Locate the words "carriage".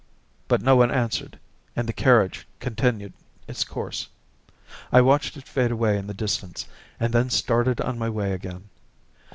1.93-2.47